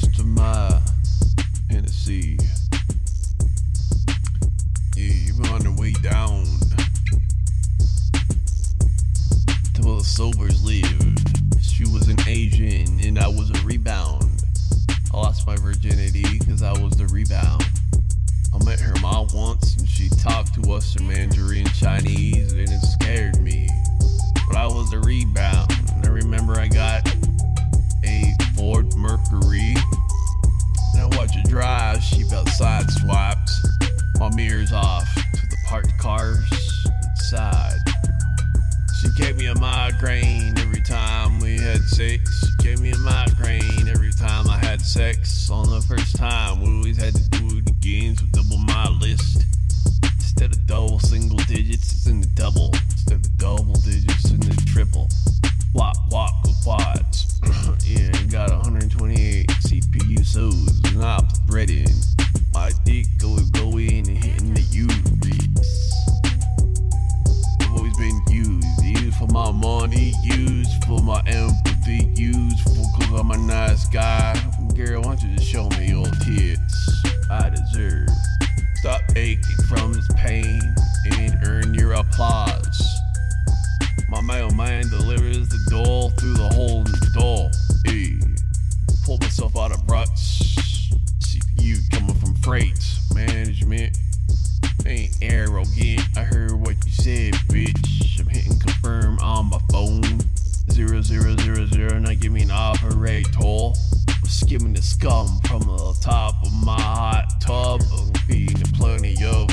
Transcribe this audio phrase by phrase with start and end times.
[0.00, 0.80] To my
[1.68, 2.38] Tennessee,
[4.96, 6.44] Yeah, you're on the way down
[9.74, 11.62] to where the sobers lived.
[11.62, 14.24] She was an Asian and I was a rebound.
[15.12, 17.64] I lost my virginity because I was the rebound.
[18.54, 22.80] I met her mom once and she talked to us in Mandarin Chinese and it
[22.80, 23.68] scared me.
[24.48, 25.72] But I was the rebound.
[26.04, 27.06] I remember I got
[28.04, 29.59] a Ford Mercury
[34.70, 36.38] My off to the parked cars
[37.10, 37.78] inside.
[39.00, 42.44] She gave me a migraine every time we had sex.
[42.44, 45.50] She gave me a migraine every time I had sex.
[45.50, 49.44] On the first time, we always had to do it again, so double my list.
[50.04, 51.39] Instead of double single
[71.10, 74.32] my empathy, used for cause I'm a nice guy.
[74.76, 77.02] Girl, why don't you just show me your tits?
[77.28, 78.08] I deserve.
[78.76, 80.60] Stop aching from this pain
[81.10, 82.86] and earn your applause.
[84.08, 87.50] My mailman delivers the doll through the hole in the door.
[87.86, 88.16] Hey,
[89.04, 90.92] pull myself out of ruts.
[91.18, 92.78] CPU coming from freight
[93.16, 93.98] management.
[94.86, 96.02] Ain't arrogant.
[96.16, 98.20] I heard what you said, bitch.
[98.20, 99.18] I'm hitting confirm
[102.20, 103.72] give me an operator.
[104.24, 107.80] Skimming the scum from the top of my hot tub.
[107.92, 109.48] I'm feeding plenty of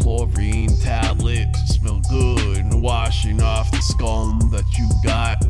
[0.00, 1.58] chlorine tablets.
[1.74, 5.44] Smell good and washing off the scum that you got.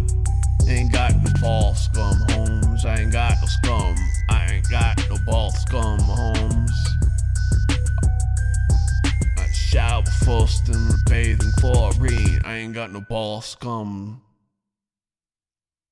[0.69, 2.85] Ain't got no ball scum, Holmes.
[2.85, 3.95] I ain't got no scum.
[4.29, 6.73] I ain't got no ball scum, Holmes.
[9.39, 11.39] I shower first in chlorine.
[12.48, 14.22] I ain't got no ball scum.